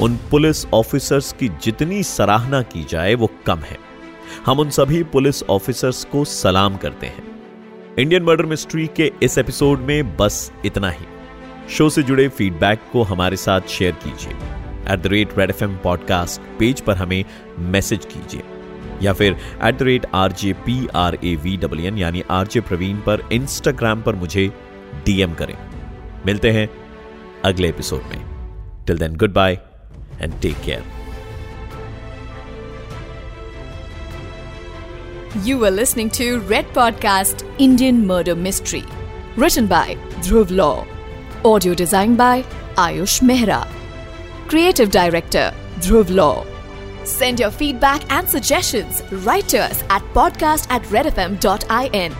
उन 0.00 0.16
पुलिस 0.30 0.66
ऑफिसर्स 0.66 1.32
की 1.32 1.48
जितनी 1.48 2.02
सराहना 2.02 2.62
की 2.62 2.84
जाए, 2.84 3.14
वो 3.14 3.30
कम 3.46 3.58
है। 3.58 3.78
हम 4.46 4.58
उन 4.58 4.70
सभी 4.70 5.02
पुलिस 5.02 5.42
ऑफिसर्स 5.42 6.04
को 6.04 6.24
सलाम 6.24 6.76
करते 6.76 7.06
हैं। 7.06 7.22
इंडियन 7.98 8.22
मर्डर 8.22 8.46
मिस्ट्री 8.46 8.90
के 8.96 9.12
इस 9.22 9.38
एपिसोड 9.38 9.78
में 9.78 10.16
बस 10.16 10.52
इतना 10.64 10.90
ही। 10.90 11.04
शो 11.70 11.90
से 11.90 12.02
जुड़े 12.02 12.28
फीडबैक 12.28 12.80
को 12.92 13.02
हमारे 13.02 13.36
साथ 13.36 13.60
शेयर 13.60 13.92
कीजिए। 13.92 14.32
At 14.94 15.00
the 15.00 15.06
rate 15.06 15.38
red 15.38 15.50
F 15.50 15.64
M 15.64 15.76
podcast 15.76 16.58
page 16.58 16.80
पर 16.80 16.96
हमें 16.96 17.24
मैसेज 17.58 18.04
कीजिए। 18.04 18.42
या 19.02 19.12
फिर 19.12 19.36
at 19.64 19.78
the 19.78 19.82
rate 19.82 20.06
R 20.14 20.32
J 20.32 20.52
P 20.52 20.88
R 20.94 21.18
A 21.24 21.34
V 21.36 21.56
W 21.56 21.86
N 21.86 21.98
यानी 21.98 22.22
आर 22.30 22.46
जे 22.46 22.60
प्रवीण 22.60 22.96
पर 22.96 23.28
इंस्टाग्राम 23.32 24.02
पर 24.02 24.14
मुझे 24.14 24.50
डीएम 25.06 25.34
करें। 25.34 25.56
मिलते 26.26 26.50
हैं 26.50 26.68
अगले 27.44 27.68
एपिसोड 27.68 28.02
में। 28.02 28.24
Till 28.86 28.98
then 28.98 29.16
goodbye 29.32 29.58
and 30.20 30.40
take 30.40 30.60
care. 30.62 30.82
You 35.42 35.58
were 35.58 35.70
listening 35.70 36.10
to 36.10 36.38
Red 36.40 36.66
Podcast 36.66 37.44
Indian 37.58 38.06
Murder 38.06 38.36
Mystery. 38.36 38.84
Written 39.36 39.66
by 39.66 39.96
Dhruv 40.22 40.50
Law. 40.50 40.86
Audio 41.44 41.74
designed 41.74 42.16
by 42.16 42.42
Ayush 42.76 43.20
Mehra. 43.20 43.66
Creative 44.46 44.90
Director 44.90 45.52
Dhruv 45.80 46.08
Law. 46.14 46.46
Send 47.04 47.40
your 47.40 47.50
feedback 47.50 48.10
and 48.12 48.28
suggestions 48.28 49.02
right 49.10 49.46
to 49.48 49.58
us 49.58 49.82
at 49.90 50.02
podcast 50.14 50.70
at 50.70 50.82
redfm.in. 50.84 52.14